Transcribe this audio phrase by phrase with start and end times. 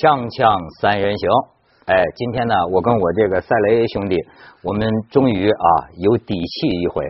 [0.00, 1.28] 锵锵三人行，
[1.84, 4.16] 哎，今天呢，我跟我这个赛雷兄弟，
[4.64, 5.68] 我们终于啊
[6.00, 7.04] 有底气一回，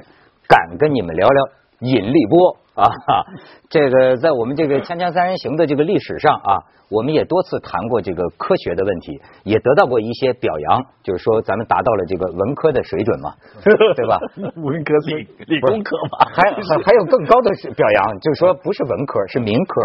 [0.48, 1.38] 敢跟你们聊聊
[1.86, 2.58] 引力波。
[2.82, 3.24] 啊。
[3.68, 6.58] 这个在我们这个锵锵三人行的这个历史上啊，
[6.90, 13.30] 我们也多次谈过这个科学的问题，也得到过一些表扬，就是说咱们达到了这个文科的水准嘛，
[13.94, 14.18] 对吧？
[14.56, 19.80] 文科理理工科嘛， 还还还有更高的表扬，就是说不是文科，是民科。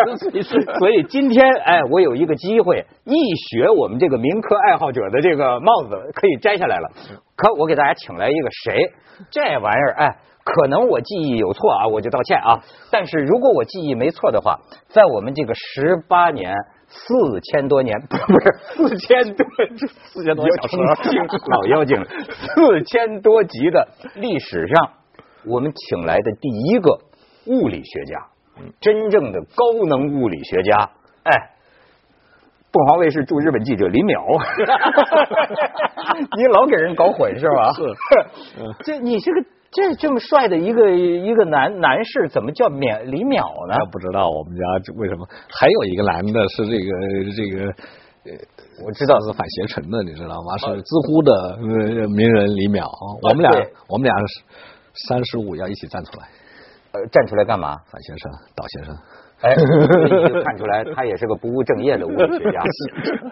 [0.80, 6.90] 所以今天哎，我有一个机会一学我们这个民科爱好者的这个帽子可以摘下来了。
[7.36, 8.80] 可我给大家请来一个谁？
[9.30, 10.16] 这玩意儿哎，
[10.54, 12.58] 可能我记忆有错啊，我就道歉啊。
[12.90, 14.58] 但是如果我记忆没错的话，
[14.88, 16.54] 在我们这个十八年。
[16.92, 19.46] 四千多年 不是四千多
[20.12, 20.76] 四千多小时
[21.46, 23.86] 老妖精，四千多集的
[24.16, 24.90] 历史上，
[25.46, 26.98] 我们请来的第一个
[27.46, 28.26] 物理学家，
[28.80, 30.90] 真正的高能物理学家，
[31.22, 31.50] 哎，
[32.72, 34.18] 凤凰卫视驻日本记者李淼，
[36.36, 37.70] 你老给人搞混是吧？
[37.72, 37.94] 是，
[38.82, 43.74] 这你这个这这么帅的一个一个男男士，怎么叫淼李淼呢？
[43.92, 44.64] 不知道我们家
[44.96, 46.90] 为什么还有一个男的是这个
[47.36, 47.70] 这个
[48.26, 48.34] 呃，
[48.84, 50.58] 我知道是反携程的，你知道吗？
[50.58, 52.82] 是知乎的呃名人李淼，
[53.22, 54.42] 我们俩对我们俩是
[55.08, 56.26] 三十五要一起站出来，
[56.92, 57.76] 呃，站出来干嘛？
[57.90, 58.94] 反先生、导先生。
[59.40, 62.60] 哎，就看出来他也是个不务正业的物理学家。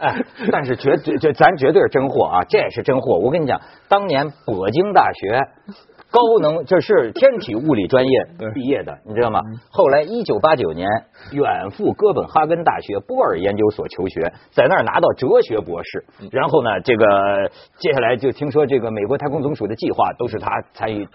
[0.00, 3.18] 哎， 但是绝对这咱绝对是真货啊，这也是真货。
[3.18, 5.38] 我跟你讲，当年北京大学
[6.10, 8.10] 高能这是天体物理专业
[8.54, 9.40] 毕业的，你知道吗？
[9.70, 10.88] 后来一九八九年
[11.32, 16.04] 远赴哥本哈根大学波尔研究所求学，在那儿拿到哲学博士。
[16.32, 21.06] 然后呢，这个接下来就听说这个美国太空总署的计划都是他参与，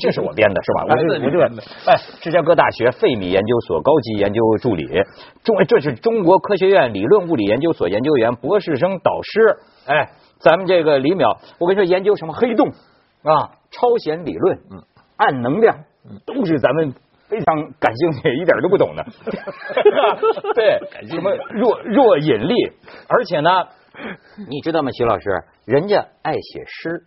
[0.00, 0.84] 这是我编的是吧？
[0.92, 1.40] 我就我就
[1.86, 4.86] 哎，芝加哥大学费米研究所高级研究助理，
[5.42, 9.56] 中这是中国科学院理论物理研究所研究员、博士生导师。
[9.86, 12.68] 哎，咱们这个李淼，我跟你说，研究什么黑洞
[13.24, 14.80] 啊、超弦理论、嗯
[15.16, 15.84] 暗能量，
[16.24, 16.94] 都是咱们。
[17.28, 19.02] 非常感兴趣，一点都不懂的。
[20.54, 20.78] 对，
[21.08, 22.54] 什么弱弱引力，
[23.08, 23.48] 而且呢，
[24.50, 25.30] 你知道吗，徐老师，
[25.64, 27.06] 人家爱写诗，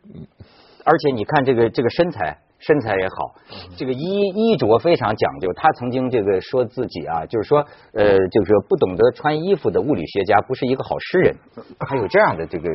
[0.83, 2.39] 而且你看这个这个身材。
[2.65, 3.35] 身材也好，
[3.77, 5.53] 这个衣衣着非常讲究。
[5.53, 11.35] 他曾经这个说自己啊，就是说，呃，就是说不懂得穿衣服的物理学家不是一个好诗人，
[11.87, 12.67] 还有这样的这个，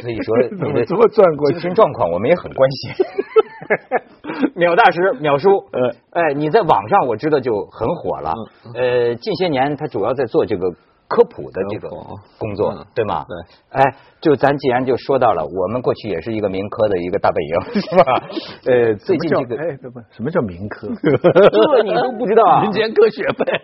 [0.00, 3.06] 所以说你的 怎么转过去精神状况我们也很关心。
[4.56, 8.32] 淼大师，淼叔，呃，哎，你在网上我知道就很火了。
[8.74, 10.72] 呃，近些年他主要在做这个
[11.08, 11.88] 科普的这个
[12.38, 13.24] 工作嗯，对吗？
[13.28, 13.82] 对。
[13.82, 18.22] 哎，就咱既然就说到了，我们过去也是一个民科的一个大本营， 是吧？
[18.66, 20.88] 呃，最近这个，哎，不不，什么叫民科？
[20.96, 22.62] 这你都不知道啊？
[22.62, 23.60] 民间科学呗，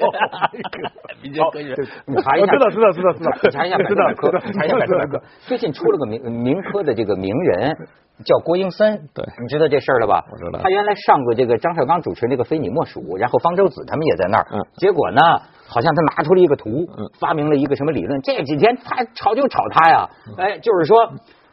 [1.23, 1.75] 民间科学。
[2.06, 3.84] 你查一下，我知道知道知道知道查一下百
[4.15, 5.23] 科，查一下百度百科。
[5.41, 7.77] 最近出了个民民科的这个名人，
[8.25, 9.08] 叫郭英森。
[9.14, 10.25] 对你知道这事儿了吧？
[10.31, 14.47] 我知道他原来上过这个张绍刚主持那个《非你莫属》，然后方舟子他们也在那儿。
[14.53, 15.20] 嗯结果呢，
[15.66, 18.20] 好像他拿出了一个图嗯，发明了一个什么理论。
[18.22, 20.97] 这几天他吵就吵他呀，哎，就是说。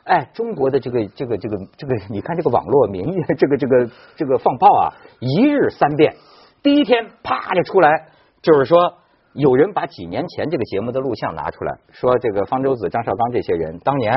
[0.10, 6.16] 哎，中国的这个这个这个这个，你看这个网络民意，这个这个这个放炮啊，一日三变。
[6.64, 8.08] 第一天啪就出来，
[8.42, 8.94] 就是说
[9.34, 14.14] 有人把几年前这个节目的录像拿出来，说这个方舟子、张绍刚这些人当年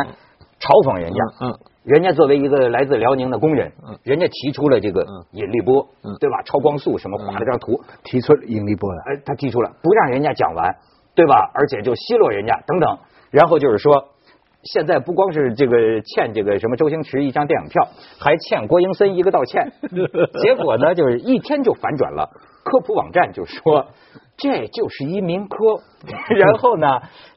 [0.60, 1.58] 嘲讽人家，嗯，
[1.90, 6.40] 人家作为一个来自辽宁的工人嗯，人家提出了这个嗯引力波嗯，对吧？
[6.44, 9.02] 超光速什么画了张图，提出引力波了。
[9.06, 10.76] 哎，他提出了不让人家讲完，
[11.14, 11.50] 对吧？
[11.52, 12.98] 而且就奚落人家等等，
[13.30, 14.08] 然后就是说。
[14.62, 19.72] 现在不光是这个欠这个什么周星驰一张电影票，还欠郭英森一个道歉。
[20.42, 22.28] 结果呢，就是一天就反转了。
[22.64, 23.86] 科普网站就说
[24.36, 25.56] 这就是一民科，
[26.34, 26.86] 然后呢，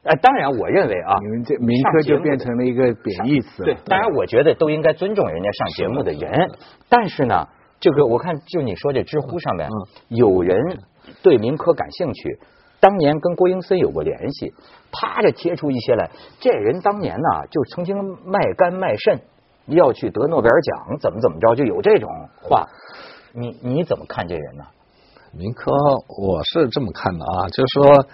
[0.04, 3.62] 呃，当然我认为啊，你们这民科就变成了一个贬义词。
[3.62, 6.50] 对，当然我觉得都应该尊重人家上节目的人，
[6.88, 7.46] 但是呢，
[7.78, 9.68] 这个我看就你说这知乎上面
[10.08, 10.78] 有人
[11.22, 12.38] 对民科感兴趣，
[12.80, 14.54] 当年跟郭英森有过联系，
[14.90, 16.10] 啪就贴出一些来，
[16.40, 19.20] 这人当年呢就曾经卖肝卖肾，
[19.66, 22.08] 要去得诺贝尔奖，怎么怎么着，就有这种
[22.40, 22.66] 话，
[23.34, 24.64] 你你怎么看这人呢？
[25.36, 25.72] 民科
[26.18, 28.06] 我是这么看的啊，就是说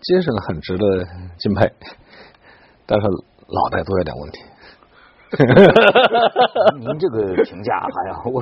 [0.00, 0.84] 精神很值得
[1.38, 1.70] 敬佩，
[2.86, 4.42] 但是脑袋都有点问题。
[6.78, 8.40] 您这个评价， 哎呀，我我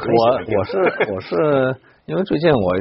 [0.59, 0.79] 我是
[1.13, 1.77] 我是
[2.07, 2.77] 因为最近我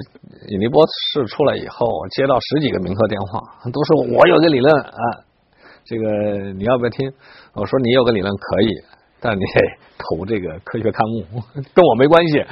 [0.49, 3.39] 引力波试出来以后，我接到十几个民科电话，
[3.71, 5.23] 都是我有个理论啊，
[5.85, 7.11] 这个你要不要听？
[7.53, 8.69] 我说你有个理论可以，
[9.19, 9.45] 但你得
[9.97, 11.23] 投这个科学刊物，
[11.73, 12.45] 跟我没关系。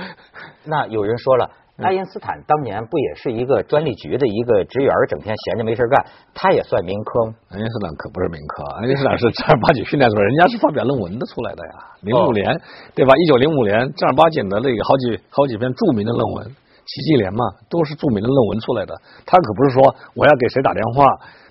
[0.65, 1.49] 那有人说了，
[1.81, 7.33] 爱因斯坦当年不也是一个专利局的一个职员，整天闲着没事干，他也算民科吗？
[7.51, 11.73] 爱因斯坦可不是民科，爱因斯坦是正儿八经训练出来，人家是发表论文的出来的呀。
[12.01, 12.59] 零五年，
[12.93, 13.13] 对吧？
[13.15, 18.93] 一九零五年正儿八经的那个好几好几篇著名的论文，奇迹联嘛，都是著名的论文出来的。
[19.25, 21.05] 他可不是说我要给谁打电话，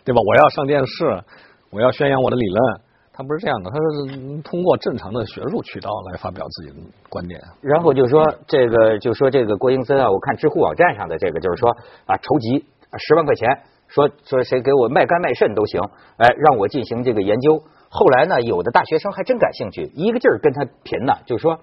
[0.04, 0.20] 对吧？
[0.20, 1.22] 我要上电视，
[1.70, 2.80] 我要宣扬我的理论。
[3.18, 6.76] 他不是这样的，他是通过正常的学术渠道来发表自己的
[7.08, 7.40] 观点。
[7.60, 11.76] 然后就说这个，就说这个郭英森啊，我看知乎网站上的这个，就是说
[12.06, 12.64] 啊，筹集
[12.96, 13.48] 十万块钱，
[13.88, 15.80] 说说谁给我卖肝卖肾都行，
[16.16, 17.60] 哎，让我进行这个研究。
[17.88, 21.58] 后来呢，有的大学生还真感兴趣，一个劲儿跟他贫呢，就是说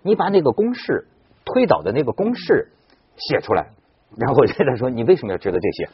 [0.00, 1.06] 你把那个公式
[1.44, 2.70] 推导的那个公式
[3.16, 3.66] 写出来。
[4.16, 5.88] 然后我跟他说，你为什么要知道这些？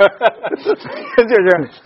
[1.28, 1.70] 就是。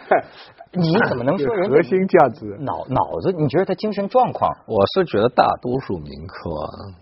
[0.76, 3.30] 你怎么能说人 核心价值脑脑子？
[3.30, 4.50] 你觉得他精神状况？
[4.66, 6.50] 我是觉得大多数民科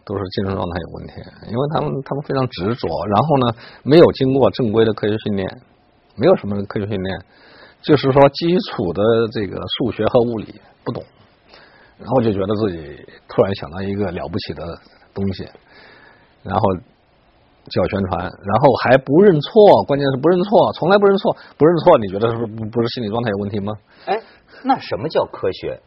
[0.05, 1.15] 都是精神状态有问题，
[1.51, 5.49] 因为他们他们非常执着，然后呢没有经过正规的科学训练，
[6.17, 7.19] 没有什么科学训练，
[7.81, 11.03] 就是说基础的这个数学和物理不懂，
[11.97, 14.63] 然后就觉得自己突然想到一个了不起的
[15.15, 15.49] 东西，
[16.43, 16.63] 然后。
[17.71, 23.73] 叫宣传，然后还不认错，关键是不认错，从来不认错，不认错，你觉得是不不是心理状态有问题吗？
[24.07, 24.19] 哎，
[24.65, 25.81] 那什么叫科学？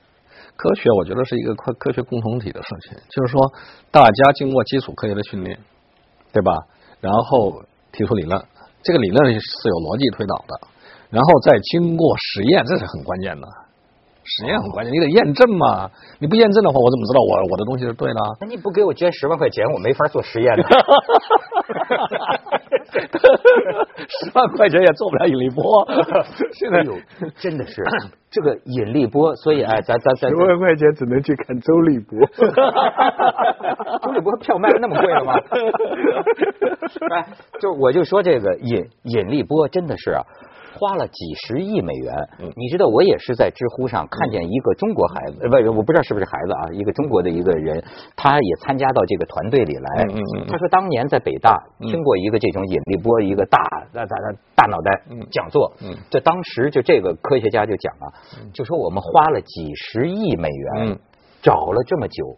[0.55, 3.41] 科学我觉得是一个科科学共同体的事情，就是说
[3.91, 5.59] 大家经过基础科学的训练，
[6.31, 6.55] 对吧？
[7.01, 7.61] 然后
[7.91, 8.41] 提出理论，
[8.81, 10.67] 这个理论是有逻辑推导的，
[11.09, 13.47] 然后再经过实验，这是很关键的。
[14.25, 15.89] 实验很关键，你得验证嘛。
[16.19, 18.19] 你不验证的话，我怎么知道我我的东西是对的？
[18.41, 20.63] 那你不给我捐十万块钱，我没法做实验的。
[24.07, 25.63] 十万块钱也做不了引力波。
[26.53, 26.93] 现在有
[27.37, 27.83] 真的是
[28.29, 32.19] 这个引力波，所以哎，咱咱咱十万块钱只能去看周立波。
[34.03, 35.33] 周立波票卖的那么贵了吗？
[37.15, 37.27] 哎，
[37.59, 40.23] 就我就说这个引引力波真的是啊。
[40.77, 42.13] 花了几十亿美元，
[42.55, 47.81] 你知道我也是在知乎上看见一个中国孩子，不，我不知道是不是孩子啊，一个中国的一个人，
[48.15, 50.05] 他也参加到这个团队里来。
[50.47, 53.59] 他说当年在北大听过一个这种引力波一个大
[53.93, 54.15] 大大
[54.55, 55.01] 大脑袋
[55.31, 55.71] 讲座，
[56.09, 58.05] 这当时就这个科学家就讲啊，
[58.53, 60.99] 就说我们花了几十亿美元
[61.41, 62.37] 找了这么久，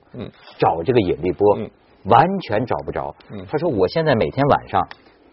[0.60, 1.57] 找这个引力波，
[2.06, 3.16] 完全找不着。
[3.50, 4.88] 他说我现在每天晚上。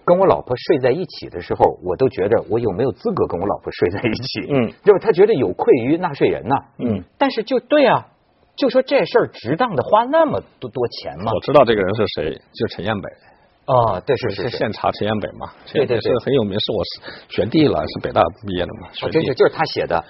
[0.05, 4.53] 跟我老婆睡在一起的时候，我都觉得我有没有资格跟我老婆睡在一起？
[4.53, 6.55] 嗯，就是他觉得有愧于纳税人呐。
[6.79, 8.07] 嗯，但是就对啊，
[8.57, 11.33] 就说这事儿值当的花那么多多钱吗？
[11.33, 13.09] 我知道这个人是谁，就是陈彦北。
[13.67, 15.51] 哦，对，是是现查陈彦北嘛？
[15.73, 16.83] 对对对，是很有名，是我
[17.29, 18.89] 学弟了，是北大毕业的嘛？
[19.03, 20.05] 哦，真是就是他写的。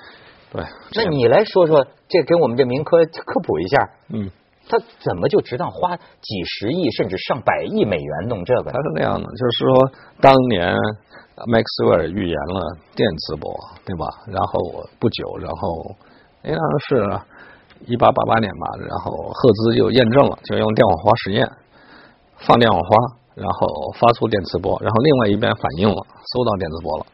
[0.52, 0.64] 对，
[0.96, 3.90] 那你来说说，这给我们这民科科普一下。
[4.12, 4.30] 嗯。
[4.68, 8.70] 他怎么就值当花几十亿甚至上百亿美元弄这个？
[8.70, 9.90] 他是那样的，就是说，
[10.20, 10.74] 当年
[11.46, 13.52] 麦克斯韦尔预言了电磁波，
[13.84, 14.06] 对吧？
[14.26, 15.94] 然后不久，然后
[16.44, 16.58] 应该
[16.88, 17.20] 是
[17.86, 21.46] 一八八八年吧，然后赫兹就验证了，就用电火花实验，
[22.38, 22.96] 放电火花，
[23.34, 25.96] 然后发出电磁波，然后另外一边反应了，
[26.32, 27.06] 收到电磁波了，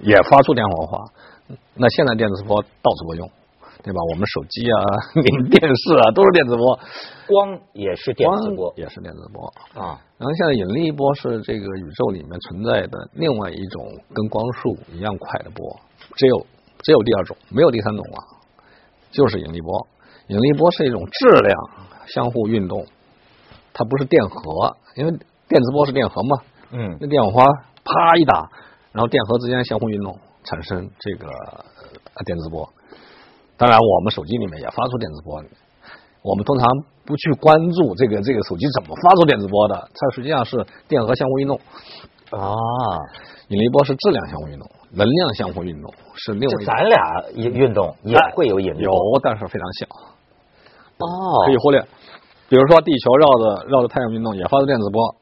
[0.00, 0.98] 也发出电火花。
[1.74, 3.30] 那现在电磁波到处都用。
[3.82, 3.98] 对吧？
[4.12, 4.78] 我们手机啊，
[5.50, 6.78] 电视啊，都是电磁波，
[7.26, 9.98] 光也是电磁波，也是电磁波啊。
[10.18, 13.84] 然后现在引力波是这个宇宙里面存在的另外一种
[14.14, 15.80] 跟光速一样快的波，
[16.14, 16.46] 只有
[16.82, 18.18] 只有第二种，没有第三种了，
[19.10, 19.86] 就是引力波。
[20.28, 21.58] 引力波是一种质量
[22.06, 22.86] 相互运动，
[23.74, 25.10] 它不是电荷，因为
[25.48, 26.38] 电磁波是电荷嘛。
[26.70, 26.96] 嗯。
[27.00, 27.44] 那电火花
[27.84, 28.48] 啪一打，
[28.92, 31.26] 然后电荷之间相互运动，产生这个
[32.24, 32.72] 电磁波。
[33.56, 35.42] 当然，我们手机里面也发出电磁波。
[36.22, 36.68] 我们通常
[37.04, 41.60] 不去关注这个这个手机怎么发出电磁波的，它实际上是电荷相互运动。
[42.30, 42.54] 啊，
[43.48, 46.64] 引力波是质量相互运动，能量相互运动是另外。
[46.64, 46.98] 咱俩
[47.34, 48.92] 运运动也会有引力，有，
[49.22, 49.86] 但是非常小。
[50.98, 51.80] 哦，可以忽略。
[52.48, 55.14] 比如说，地球绕着绕着太阳运动也发出电磁波。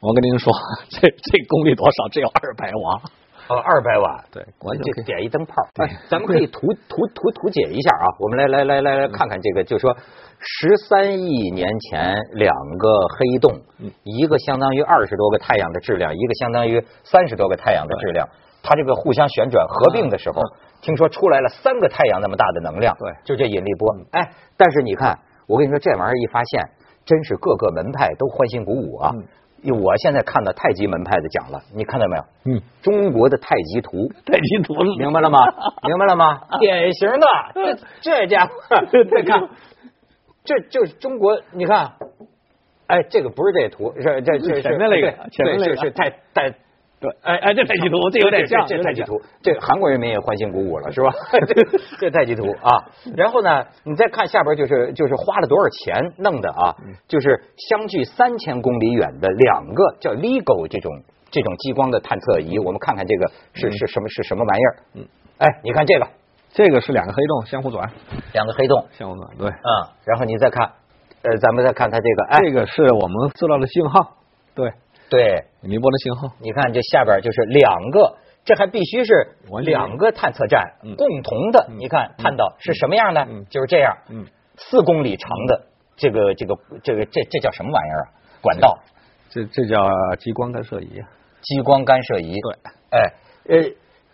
[0.00, 0.52] 我跟您说，
[0.90, 2.08] 这这功率多少？
[2.08, 3.02] 只有二百瓦。
[3.50, 4.46] 呃，二百瓦，对，
[4.94, 5.54] 就点一灯泡。
[5.82, 8.06] 哎，咱们可以图图图图解一下啊。
[8.20, 9.96] 我们来来来来来看看这个，就是说，
[10.38, 12.88] 十三亿年前两个
[13.18, 13.60] 黑洞，
[14.04, 18.28] 一个相当于二十多个太阳的质量，一个相当于三十多个太阳的质量，
[18.62, 20.40] 它这个互相旋转合并的时候，
[20.80, 22.96] 听说出来了三个太阳那么大的能量。
[23.00, 23.96] 对，就这引力波。
[24.12, 26.62] 哎，但是你看，我跟你说，这玩意儿一发现，
[27.04, 29.12] 真是各个门派都欢欣鼓舞啊。
[29.64, 32.24] 我现在看到太极门派的讲了，你看到没有？
[32.46, 35.38] 嗯，中国的太极图，太极图，明白了吗？
[35.86, 36.40] 明白了吗？
[36.58, 38.52] 典型的， 这这家伙，
[39.16, 39.48] 你看，
[40.44, 41.92] 这就是中国，你看，
[42.86, 46.54] 哎，这个不是这图，是这这是前面那个对前面那个对是是太太。
[47.00, 48.82] 对，哎哎，这太极图，这有点像，这有。
[48.82, 51.10] 太极图，这韩国人民也欢欣鼓舞了，是吧？
[51.48, 52.84] 这这太极图啊，
[53.16, 56.76] 然后呢，你再看下边就是就是花了多少钱弄的啊，
[57.08, 60.92] 就是相距三千公里远的两个叫 LIGO 这种
[61.30, 64.76] 这种激光的探测仪，我们看看这个是是什么是什么玩意儿？
[64.96, 66.06] 嗯，哎，你看这个
[66.52, 67.90] 这个是两个黑洞相互转，
[68.34, 69.68] 两个黑洞，相互转，对，嗯，
[70.04, 70.70] 然后你再看，
[71.22, 74.16] 呃，咱们再看它这个，哎，这个是我们知道的信号，
[74.54, 74.70] 对，
[75.10, 76.34] 对，引力波的信号。
[76.38, 81.68] 你看这下边就是两个，这还必须是两个探测站嗯共同的。
[81.76, 83.44] 你看探到是什么样的嗯？
[83.50, 84.24] 就是这样，嗯，
[84.56, 88.06] 四公里长的这个这个这个这这叫什么玩意儿啊？
[88.40, 88.78] 管道
[89.28, 89.90] 这这叫
[90.20, 91.02] 激光干涉仪。
[91.42, 92.38] 激光干涉仪。
[92.40, 92.54] 对，
[92.90, 93.12] 哎
[93.48, 93.56] 呃，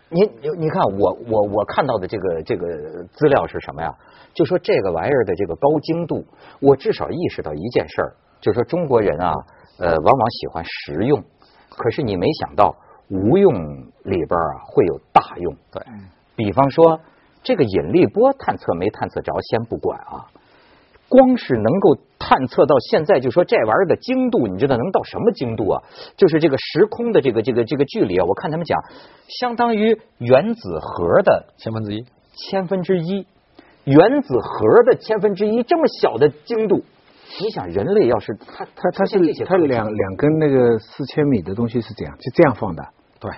[0.09, 2.67] 你你你看我我我看到的这个这个
[3.13, 3.93] 资料是什么呀？
[4.33, 6.25] 就说这个玩意儿的这个高精度，
[6.59, 9.33] 我至少意识到一件事儿，就是说中国人啊，
[9.79, 11.23] 呃，往往喜欢实用，
[11.69, 12.75] 可是你没想到
[13.09, 13.53] 无用
[14.03, 15.55] 里边啊会有大用。
[15.71, 15.81] 对，
[16.35, 16.99] 比方说
[17.43, 20.25] 这个引力波探测没探测着，先不管啊。
[21.09, 25.81] 光是能够探测到现在，就说这玩意儿的精度，你知道能到什么精度啊？
[26.17, 28.77] 就是这个时空的这个这个这个距离啊，我看他们讲，
[29.39, 32.05] 相当于原子核的千分之一。
[32.35, 33.25] 千分之一，
[33.85, 36.83] 原子核的千分之一，这么小的精度，
[37.41, 42.83] 你想人类要是它它它是出现这些它两两根那个四千米的东西是这样，就这样放的，
[43.19, 43.31] 对，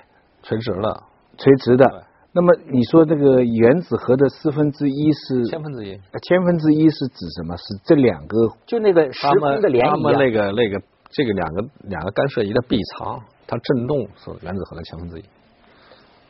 [0.43, 1.03] 垂直了，
[1.38, 2.05] 垂直的。
[2.31, 5.93] 那么你说这个原子核的四分之一是千分之一。
[5.93, 7.58] 呃千分之一是指什么？
[7.58, 10.31] 是这两个就那个时他们空的涟他们那。
[10.31, 10.79] 个那个
[11.10, 15.24] 这个两个两个干涉仪的臂长，它振动是原子核的千分之一。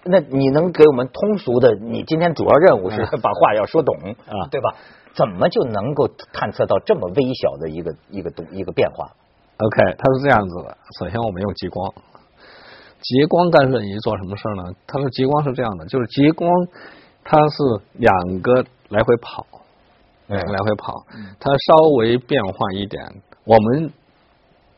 [0.05, 1.75] 那你能给我们通俗的？
[1.75, 3.93] 你今天主要任务是把话要说懂
[4.25, 4.75] 啊对吧？
[5.13, 9.11] 怎么就能够探测到这么微小的一个一个东一个变化
[9.57, 10.77] ？OK，它是这样子的。
[10.99, 11.93] 首先我们用激光，
[13.01, 14.63] 激光干涉仪做什么事儿呢？
[14.87, 16.49] 它的激光是这样的，就是激光
[17.23, 17.55] 它是
[17.93, 19.45] 两个来回跑，
[20.27, 20.93] 两个来回跑，
[21.39, 23.03] 它稍微变化一点。
[23.43, 23.91] 我们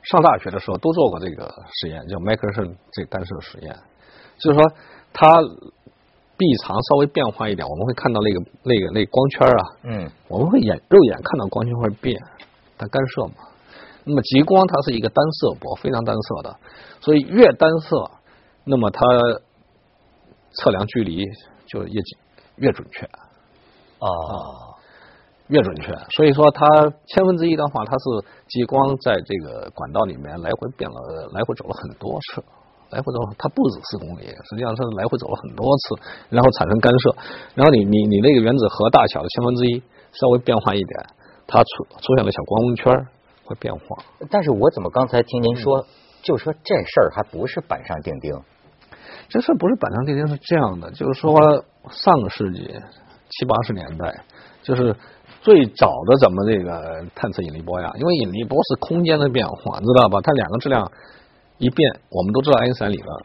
[0.01, 3.75] 上大学的时候都做过这个实验，叫麦克逊这干涉实验，
[4.39, 4.71] 就是说
[5.13, 5.35] 它
[6.41, 12.19] 臂长稍微变化一点，我们会看到那个那个那光圈啊，嗯我们会眼肉眼看到光圈会变，
[12.79, 13.33] 它干涉嘛。
[14.03, 16.57] 那么极光它是一个单色波，非常单色的，
[16.99, 18.09] 所以越单色，
[18.63, 19.05] 那么它
[20.53, 21.23] 测量距离
[21.67, 22.17] 就越紧
[22.55, 23.05] 越准确，
[23.99, 24.09] 哦，
[25.45, 25.93] 越准确。
[26.15, 26.65] 所以说它
[27.05, 32.43] 千分之一的话，它是极光在这个管道里面来回变了，来回走了很多次。
[32.91, 35.95] 来回走，它不止四公里，实际上是来回走了很多次，
[36.29, 37.15] 然后产生干涉，
[37.55, 39.81] 然后你你你那个原子核大小的千分之一
[40.11, 41.05] 稍微变化一点，
[41.47, 43.07] 它出出现了小光圈儿
[43.45, 44.03] 会变化。
[44.29, 45.85] 但是我怎么刚才听您说，
[46.21, 48.31] 就说这事儿还不是板上钉钉？
[49.29, 51.33] 这事不是板上钉钉，是这样的，就是说
[51.89, 52.67] 上个世纪
[53.29, 54.23] 七八十年代，
[54.61, 54.93] 就是
[55.41, 60.19] 最早的咱们这个探测引力波呀，因为引力波是空间的变化，你知道吧？
[60.21, 60.91] 它两个质量
[61.61, 63.23] 一变，我们都知道爱因斯坦理论，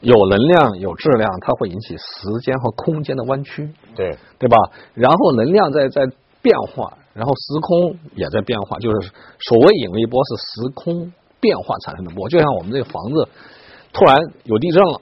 [0.00, 4.56] 有能量有质量，它会引起时间和空间的弯曲，对，对吧？
[4.94, 6.00] 然后能量在在
[6.40, 13.28] 变化，然后时空也在变化，就是所谓引力波是时空变化产生的波，就像我们这个房子
[13.92, 15.00] 突然有地震了，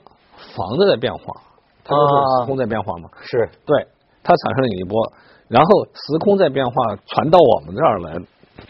[0.53, 1.41] 房子在变化，
[1.85, 3.09] 它就是时空在变化嘛。
[3.21, 3.87] 是对，
[4.23, 5.13] 它产生了引力波，
[5.47, 6.73] 然后时空在变化，
[7.07, 8.19] 传到我们这儿来，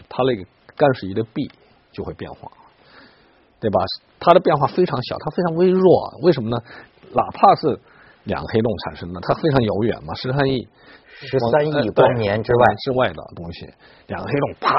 [0.08, 0.44] 它那个
[0.76, 1.50] 干涉仪的臂
[1.92, 2.50] 就会变化，
[3.64, 3.80] 对吧？
[4.20, 6.56] 它的变化非常小，它非常微弱，为什么呢？
[7.16, 7.80] 哪怕是
[8.24, 10.68] 两个黑洞产生的，它非常遥远嘛，十三亿。
[11.16, 13.64] 十三亿呃光年之外对之外的东西，
[14.08, 14.76] 两个黑洞啪，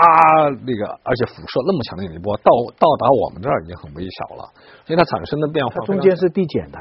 [0.68, 4.44] 那个而且辐射那么强的引力波到到达我们这儿已经很微小了，
[4.86, 6.78] 所以它产生的变化它中间是递减的，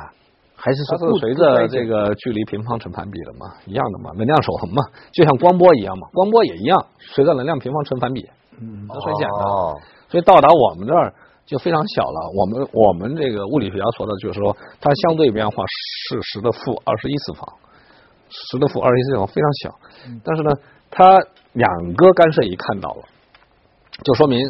[0.57, 4.83] 还是说不是随着这个距离平方成反比的嘛，一样的嘛，能量守恒嘛，
[5.13, 8.29] 就像光波一样嘛，光波也一样，随着能量平方成反比，
[8.61, 9.39] 嗯这很简单。
[9.49, 9.73] 哦，
[10.11, 11.15] 所以到达我们这儿
[11.47, 12.31] 就非常小了。
[12.35, 15.65] 我们我们这个物理学家说的就是说，它相对变化
[16.09, 17.49] 是十的负二十一次方，
[18.29, 19.75] 十的负二十一次方非常小。
[20.25, 20.51] 但是呢，
[20.91, 21.19] 它
[21.53, 23.03] 两个干涉仪看到了，
[24.03, 24.41] 就说明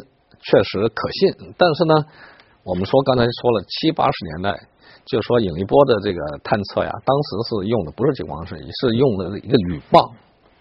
[0.41, 1.55] 确实可信。
[1.59, 1.95] 但是呢，
[2.65, 4.69] 我们说刚才说了七八十年代。
[5.07, 10.03] 就是说，引力波的这个探测呀，当时是用的不是激光射仪，是用的一个铝棒，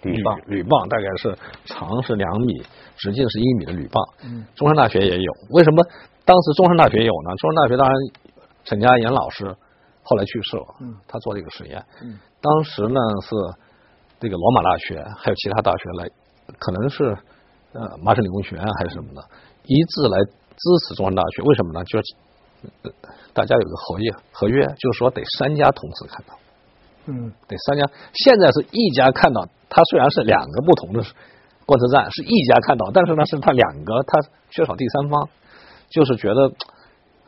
[0.02, 2.62] 铝棒铝棒大概是长是两米，
[2.98, 4.04] 直径是一米的铝棒。
[4.54, 5.82] 中山大学也有，为什么
[6.26, 7.36] 当时中山大学有呢？
[7.38, 7.96] 中山大学当然
[8.64, 9.46] 沈家岩老师
[10.04, 10.66] 后来去世了，
[11.08, 11.84] 他做这个实验。
[12.42, 13.36] 当时呢是
[14.20, 16.10] 这个罗马大学还有其他大学来，
[16.60, 17.18] 可能是
[17.74, 19.22] 呃麻省理工学院还是什么的，
[19.66, 21.84] 一致来支持中山大学，为什么呢？
[21.86, 22.04] 就是
[22.84, 22.92] 呃
[23.34, 26.38] 大家有个合约，合约就是说得三家同时看到，
[27.08, 27.84] 嗯，得三家。
[28.14, 31.04] 现在是一家看到，它虽然是两个不同的
[31.66, 35.28] 观测站，是一家看到，但是呢，是它两个，它缺少第三方，
[35.94, 36.52] 就是觉得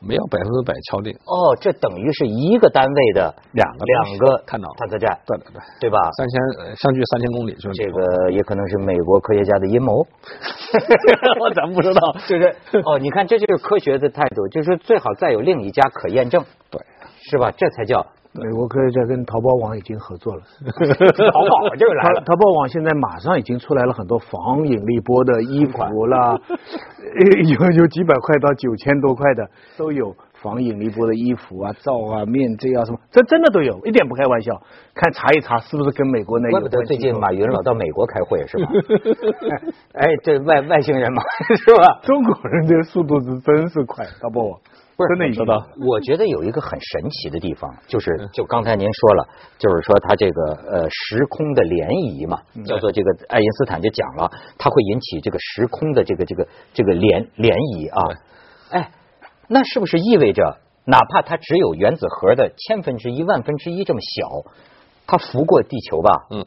[0.01, 5.97] 没有百分之百敲定，哦，这等于是一个单位的两个两个看到探测站，对对对，对吧？
[6.17, 10.05] 三千呃相距三千公里，就是这个也可能是美国科学家的阴谋，
[11.41, 12.55] 我咱不知道， 就是
[12.85, 16.81] 哦，你看这就是科学的态度，就是最好再有另一家可验证，对，
[17.29, 17.51] 是吧？
[17.55, 18.05] 这才叫
[18.41, 20.41] 美国科学家跟淘宝网已经合作了。
[21.31, 22.19] 淘宝就来了。
[22.21, 34.61] 淘淘宝网现在马上已经出来了很多防引力波的衣服啦， 呃有有几百块到九千多块的都有防引力波的衣服啊、罩啊、面罩啊什么，这真的都有，一点不开玩笑。
[34.93, 38.69] 看查一查是不是跟美国那怪不得最近马云老到美国开会是吧？
[39.93, 41.21] 哎，这外外星人嘛，
[41.65, 41.99] 是吧？
[42.03, 44.59] 中国人这速度是真是快，淘宝网
[44.95, 58.19] 不是真的已经知道我觉得有一个很神奇的地方，就是就刚才您说了，就是说它这个呃时空的涟漪嘛，叫做这个爱因斯坦就讲了，它会引起这个时空的这个这个这个涟涟漪啊，
[58.69, 58.91] 哎，
[59.49, 64.49] 那是不是意味着，哪怕它只有原子核的千分之一、万分之一这么小，
[65.07, 66.27] 它拂过地球吧？
[66.31, 66.45] 嗯，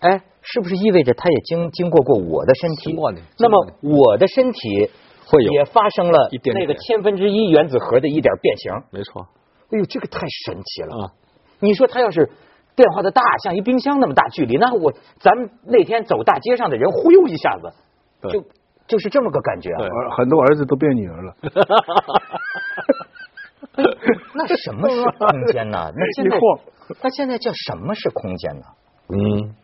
[0.00, 2.94] 哎，是不是意味着它也经经过过我的身体？
[3.38, 4.90] 那么我的身体
[5.30, 8.72] 会有也发生了一点点那个千分之一原子核的一点变形。
[8.90, 9.26] 没错
[9.70, 10.96] 哎呦，这个太神奇了！
[10.96, 11.12] 啊，
[11.60, 12.30] 你说它要是
[12.74, 17.70] 变化的大，像一冰箱那么大距离，那我咱们那天走大街上的人，忽悠一下子，
[18.30, 18.42] 就
[18.86, 19.78] 就是这么个感觉啊。
[19.78, 21.36] 对很多儿子都变女儿了。
[24.34, 25.92] 那什么是空间呢？
[25.94, 26.38] 那现在
[27.02, 28.64] 那现在叫什么是空间呢？
[29.10, 29.54] 嗯，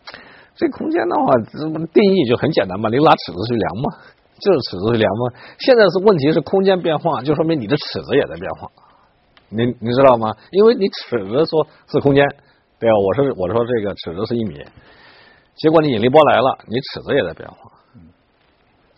[0.55, 1.59] 这空间的话，这
[1.93, 3.97] 定义就很简单嘛，你拿尺子去量嘛，
[4.39, 5.39] 就是尺子是量吗。
[5.59, 8.69] 现在是问题是空间变化，就说明你的尺子也在变化，
[9.49, 10.35] 你你知道吗？
[10.51, 12.27] 因为你尺子说是空间，
[12.79, 12.97] 对吧？
[12.99, 14.63] 我是我说这个尺子是一米，
[15.57, 17.71] 结果你引力波来了，你尺子也在变化。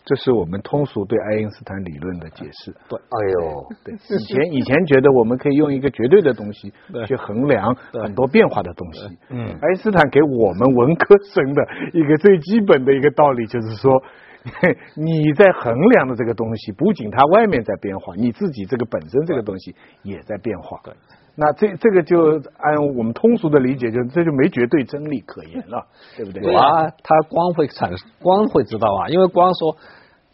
[0.09, 2.73] 这是我们通俗对爱因斯坦理论的解释。
[2.87, 6.71] 对哎呦，对，以前以前觉得我们可以用一个绝对的东西
[7.05, 9.01] 去衡量很多变化的东西。
[9.29, 13.91] 嗯爱因斯坦给我们文科生的一个最基本的一个道理就是说，
[14.95, 20.79] 你在衡量的这个东西，不仅它外面在变化，你自己这个本身这个东西也在变化。
[20.83, 20.93] 对。
[21.39, 25.85] 那这这个就按我们通俗的理解，就这就没绝对真理可言了，
[26.17, 26.41] 对不对？
[26.51, 29.77] 有啊，它光会产生，光会知道啊，因为光说，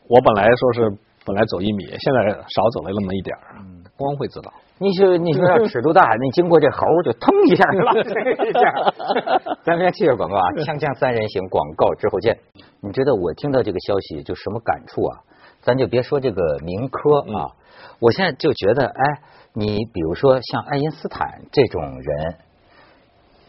[0.08, 3.60] 我本来说是本来走一米，现在少走了那么一点儿，
[3.98, 4.54] 光会知道。
[4.80, 8.10] 你说你说要尺度大，你经过这猴就腾一下了，这
[8.50, 9.54] 一下。
[9.64, 12.40] 咱们先接着广告啊，锵锵三人行，广告之后见。
[12.82, 15.20] 你知道我听到这个消息就什么感触啊？
[15.62, 17.56] 咱就别说这个民科啊，
[18.00, 19.22] 我现在就觉得，哎，
[19.54, 22.36] 你比如说像爱因斯坦这种人，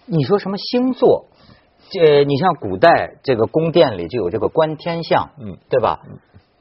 [0.06, 1.26] 你说什么星座？
[1.90, 6.00] 这你像古代这个宫殿里就有这个观天象，嗯，对吧？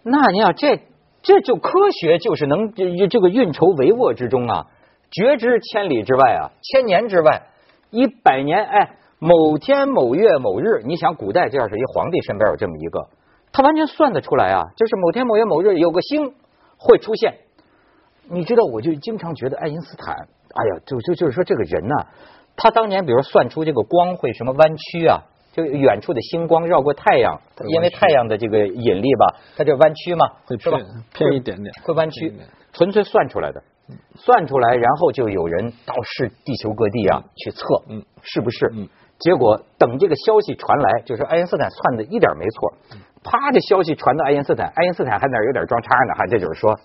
[0.03, 0.81] 那你要这
[1.23, 4.67] 这就科学就是能这这个运筹帷幄之中啊，
[5.09, 7.43] 觉知千里之外啊，千年之外，
[7.89, 13.07] 一百年哎，某天某月某日，你想古代这要是一皇帝身边有这么一个，
[13.53, 16.33] 他完全算得出来啊，就是某天某月某日有个星
[16.77, 17.35] 会出现。
[18.29, 22.07] 你知道，我就经常觉得爱因斯坦，哎呀，就就就是说这个人呐、
[22.57, 25.23] 他当年比如算出这个光会什么弯曲啊，
[25.53, 30.83] 就远处的星光绕过太阳，因为太阳的这个引力吧，它这弯曲嘛，会偏？
[31.13, 31.71] 偏一点点。
[31.83, 32.33] 会弯曲。
[32.73, 33.63] 纯粹算出来的，
[34.15, 38.71] 算出来，然后就有人到世地球各地啊去测，嗯，是不是？
[38.73, 38.89] 嗯，
[39.19, 42.97] 结果等这个消息传来，就是爱因斯坦算的一点没错，嗯。
[43.23, 46.75] 啪，这消息传到爱因斯坦，爱因斯坦还那儿有点装叉呢，还这就是说，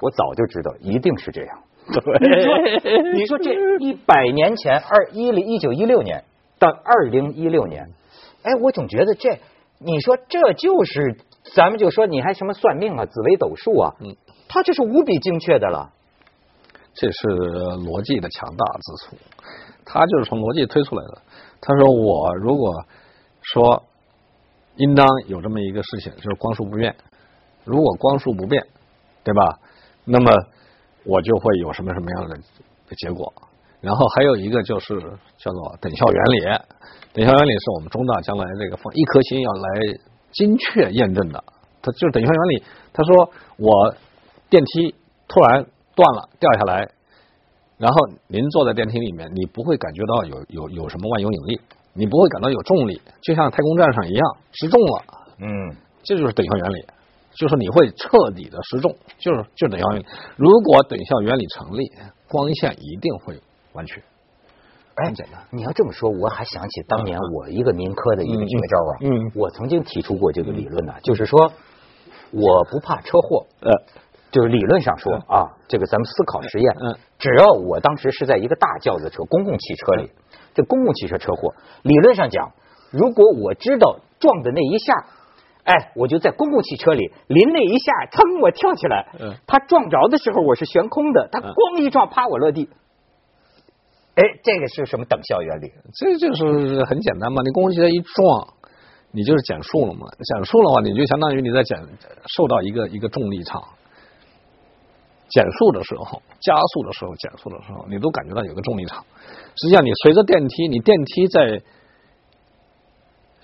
[0.00, 1.58] 我早就知道一定是这样。
[1.86, 6.24] 你说，你说这一百年前，二一零一九一六年
[6.60, 7.90] 到二零一六年，
[8.44, 9.40] 哎，我总觉得这，
[9.78, 11.18] 你说这就是，
[11.56, 14.14] 咱们就说你还什么算命啊、紫微斗数啊，嗯，
[14.46, 15.90] 它这是无比精确的了。
[16.92, 17.28] 这是
[17.86, 19.16] 逻辑的强大之处，
[19.84, 21.22] 他就是从逻辑推出来的。
[21.60, 22.84] 他说我如果
[23.42, 23.84] 说
[24.76, 26.96] 应当有这么一个事情，就是光速不变，
[27.64, 28.66] 如果光速不变，
[29.22, 29.60] 对吧？
[30.04, 30.32] 那么
[31.04, 32.36] 我就会有什么什么样的
[32.96, 33.32] 结果。
[33.80, 35.00] 然后还有一个就是
[35.38, 36.40] 叫做等效原理，
[37.12, 39.68] 等效原理是我们中大将来这个放一颗星要来
[40.32, 41.42] 精确验证的。
[41.82, 42.64] 它就是等效原理。
[42.92, 43.94] 他说我
[44.50, 44.94] 电梯
[45.26, 45.64] 突然
[45.94, 46.86] 断了掉下来，
[47.78, 47.96] 然后
[48.28, 51.60] 您坐在电梯里面，你不会感觉到有有有什么万有引力，
[51.94, 55.04] 你不会感到有重力，就像太空站上一样失重了，
[55.38, 56.84] 嗯，这就是等效原理。
[57.32, 60.06] 就是你会彻底的失重，就是就等效原理。
[60.36, 61.90] 如果等效原理成立，
[62.28, 63.40] 光线一定会
[63.72, 64.02] 弯曲。
[64.96, 65.12] 哎，
[65.50, 68.92] 你要这么说，我还想起当年我一个民科的一个绝招啊。
[69.02, 69.32] 嗯。
[69.34, 71.52] 我曾经提出过这个理论呢，就是说
[72.32, 73.46] 我不怕车祸。
[73.60, 73.70] 呃。
[74.30, 76.76] 就是理论上说啊，这个咱们思考实验。
[76.80, 76.94] 嗯。
[77.18, 80.10] 只要我当时是在一个大轿子车、公共汽车里，
[80.54, 82.52] 这公共汽车车祸，理论上讲，
[82.90, 85.06] 如果我知道撞的那一下。
[85.62, 89.08] 哎，我就在公共汽车里临那一下，噌，我跳起来。
[89.20, 89.34] 嗯。
[89.46, 91.28] 他撞着的时候，我是悬空的。
[91.30, 92.70] 他咣一撞，啪，我落地。
[94.14, 95.72] 哎，这个是什么等效原理？
[95.94, 97.42] 这就是很简单嘛。
[97.42, 98.54] 你公共汽车一撞，
[99.12, 100.06] 你就是减速了嘛。
[100.10, 101.78] 减速的话，你就相当于你在减
[102.36, 103.62] 受到一个一个重力场。
[105.28, 109.04] 减速的时候，加速的时候，减速的时候，你都感觉到有个重力场。
[109.56, 111.62] 实际上，你随着电梯，你电梯在。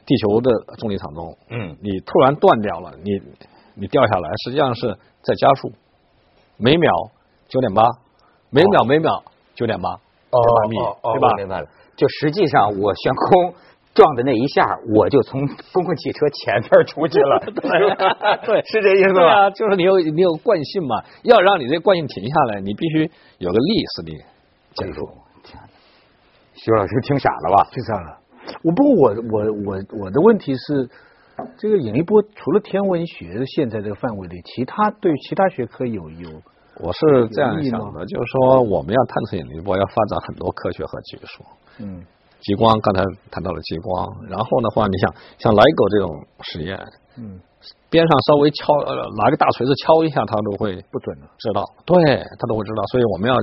[0.09, 3.11] 地球的重力场中，嗯，你突然断掉了，你
[3.75, 5.73] 你掉下来，实际上是在加速，
[6.59, 6.93] 每秒
[7.49, 7.83] 九点八，
[8.51, 9.25] 每秒每秒
[9.57, 9.99] 九点八，
[10.37, 11.29] 哦哦，对吧？
[11.37, 11.67] 明白了。
[11.97, 13.55] 就实际上我悬空
[13.95, 15.41] 撞的那一下，我就从
[15.73, 17.41] 公共汽车前边出去了。
[18.45, 19.51] 对，是这意思吧？
[19.51, 24.13] 就是你有你有惯性嘛，要让你这惯性停下来，你必须有个力使你
[24.75, 25.09] 减速。
[25.43, 25.59] 天
[26.55, 27.69] 徐老师听傻了吧？
[27.73, 28.19] 听傻了。
[28.63, 30.89] 我不过我我我我的问题是，
[31.59, 36.29] 这个引力波除了天文学现在这个范围内，其他对其他学科有有，
[36.79, 41.43] 我是这样想的，就是说我们要探测引力波，要发展很多科学和技术。
[41.79, 42.05] 嗯，
[42.41, 46.11] 激光刚才谈到了激光，然后的话，你想像莱狗这种
[46.43, 46.79] 实验，
[47.17, 47.41] 嗯，
[47.89, 51.97] 边上稍微敲呃拿个大锤子敲一下，它都会不准的，知道，对，
[52.39, 53.37] 它都会知道，所以我们要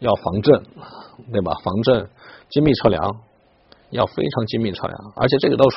[0.00, 0.62] 要防震，
[1.32, 1.52] 对吧？
[1.62, 2.08] 防震，
[2.50, 3.00] 精密测量。
[3.90, 5.76] 要非常精密测量，而且这个都是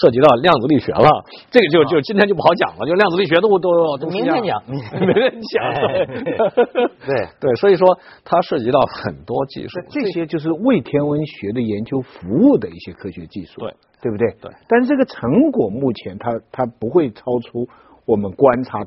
[0.00, 1.08] 涉及到量子力学了。
[1.50, 5.72] 这个就就今天就不好讲了，就量子力学都都都明天讲， 明天讲。
[7.06, 14.26] 对对，所以说它涉及到很多技术，这些就是为天文学的研究服务的一些科学技术，对对不对？
[14.40, 14.50] 对。
[14.68, 17.68] 但是这个成果目前它它不会超出
[18.04, 18.78] 我们观察。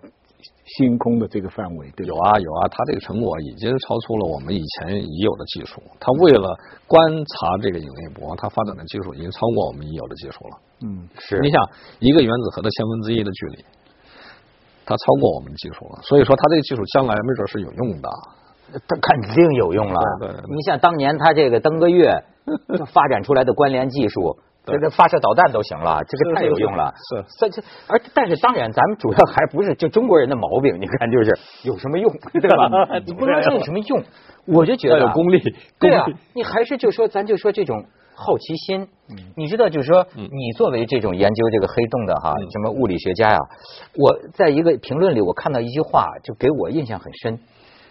[0.66, 5.82] 星空的这个范围，对有啊有啊，它这个成果已经超出了我们以前已有的技术。
[6.00, 6.56] 它为了
[6.88, 10.58] 观察这个引力波，它发展的技术已经超过我们已有的技术了。
[10.84, 11.40] 嗯，是。
[11.40, 11.62] 你想，
[12.00, 13.66] 一个原子核的千分之一的距离，
[14.86, 16.02] 它超过我们的技术了。
[16.04, 18.10] 所以说，它这个技术将来没准是有用的。
[18.88, 20.00] 它肯定有用了。
[20.20, 20.42] 对对。
[20.48, 22.12] 你像当年它这个登个月
[22.94, 24.38] 发展出来的关联技术。
[24.64, 26.94] 这个发射导弹都行了，这个太有用了。
[27.10, 30.80] 是，但是而但是当然，咱们主要还不是就中国人的毛病。
[30.80, 32.70] 你看，就是有什么用，对吧？
[33.06, 34.04] 你不能说有什么用，
[34.46, 35.42] 我就觉得有功力。
[35.80, 38.88] 对啊，你还是就说，咱就说这种好奇心。
[39.36, 43.40] 你知道，就是说，你作为这种研究这个黑洞的哈，什么物理学家呀，
[43.96, 47.40] 我在一个评论里我看到一句话，就给我印象很深。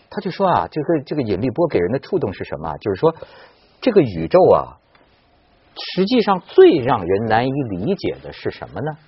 [0.09, 2.77] 他就说啊，这个这个引力波给人的触动是什么？
[2.79, 3.13] 就是说，
[3.81, 4.77] 这个宇宙啊。
[5.95, 8.99] 实际上，最让人难以理解的是什么呢？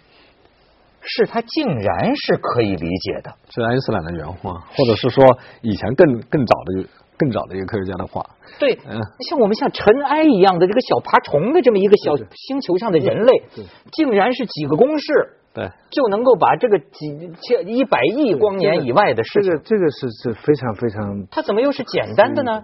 [1.05, 3.35] 是它竟然是可以理解的。
[3.51, 5.25] 是爱因斯坦的原话，或者是说
[5.61, 8.25] 以前更更早的更早的一个科学家的话。
[8.61, 13.43] 对，嗯，像我们像尘埃一样的这个小爬虫的这么一个小星球上的人类，
[13.91, 15.13] 竟然是几个公式，
[15.53, 22.63] 对，就能够把这个几千一百亿光年以外的事情，这个这个是是非常非常，它怎么又是简单的呢？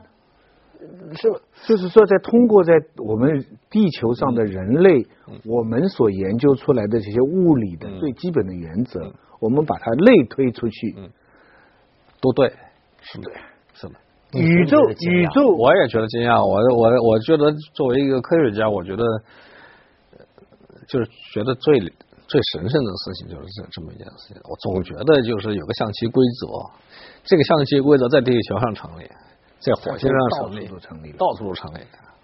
[1.14, 1.28] 是，
[1.66, 5.04] 就是说，在通过在我们地球上的人类，
[5.44, 10.94] 我们所研究出来的这些物理的最基本的原则，我们把它类推出去，
[12.20, 12.52] 都对，
[13.00, 13.30] 是的，
[13.74, 13.94] 是的。
[14.34, 16.38] 宇宙，宇宙，我也觉得惊讶。
[16.44, 19.02] 我，我，我觉得作为一个科学家，我觉得
[20.86, 24.36] 就是觉得最最神圣的事情就是这这么一件事情。
[24.44, 26.46] 我总觉得就是有个象棋规则，
[27.24, 29.08] 这个象棋规则在地球上成立。
[29.60, 31.80] 在火星上到处都成立，到处都成立。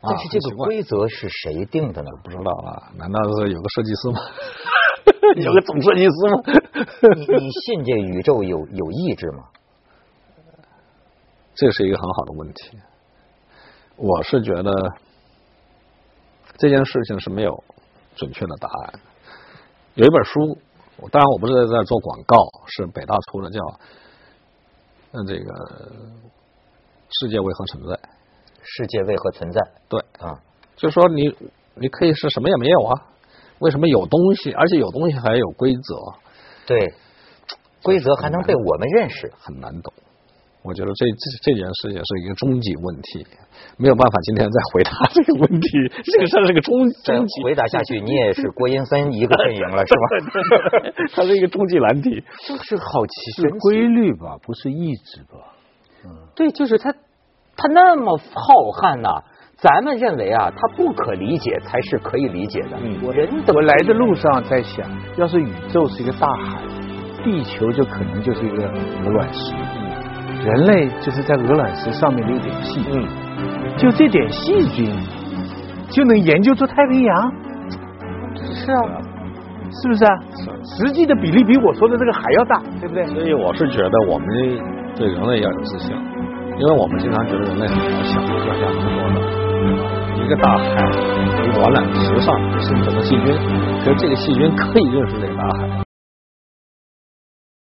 [0.06, 2.10] 但是这个规则是谁定的呢？
[2.22, 2.92] 不知道啊？
[2.96, 4.20] 难道是有个设计师吗？
[5.42, 6.42] 有个总设计师吗？
[7.16, 9.44] 你你信这宇宙有有意志吗？
[11.54, 12.78] 这是一个很好的问题。
[13.96, 14.72] 我是觉得
[16.58, 17.64] 这件事情是没有
[18.14, 19.00] 准确的答案。
[19.94, 20.58] 有一本书，
[21.10, 23.60] 当然我不是在做广告，是北大出的，叫
[25.12, 26.12] 嗯这个。
[27.20, 27.98] 世界为何存在？
[28.62, 29.60] 世界为何存在？
[29.88, 30.40] 对啊，
[30.76, 31.34] 就说你
[31.74, 33.02] 你可以是什么也没有啊？
[33.60, 34.52] 为什么有东西？
[34.52, 35.80] 而且有东西还有规则？
[36.66, 36.94] 对，
[37.82, 39.92] 规则还能被我们认识，很难懂。
[40.62, 43.26] 我觉得这这这件事也是一个终极问题，
[43.76, 45.68] 没有办法今天再回答这个问题。
[46.10, 50.04] 这个事儿是个终终极回答下去，你也是郭英森一个阵营了， 是吧？
[51.12, 55.53] 它是一个终极难题，就是好奇是规律吧，不是意志吧？
[56.04, 56.92] 嗯，对，就是他
[57.56, 59.22] 他那么浩瀚呐，
[59.56, 62.76] 咱们认为啊，他不可理解才是可以理解的。
[62.82, 63.12] 嗯，我
[63.54, 64.86] 我来的路上在想，
[65.16, 66.62] 要是宇宙是一个大海，
[67.24, 68.64] 地球就可能就是一个
[69.04, 69.54] 鹅卵石。
[70.44, 73.08] 人类就是在鹅卵石上面的一点细菌，
[73.78, 74.94] 就这点细菌
[75.88, 77.32] 就能研究出太平洋？
[78.54, 78.82] 是啊，
[79.82, 80.18] 是不是啊？
[80.76, 83.06] 实际的比例比我说的这个还要大，对不对？
[83.06, 84.28] 所以我是觉得我们
[84.96, 85.90] 对人类要有自信，
[86.58, 90.64] 因为我们经常觉得人类很渺小，就像您说的，一个大海，
[91.42, 93.34] 一个鹅卵石上生存的细菌，
[93.84, 95.83] 可是这个细菌可以认识这个大海。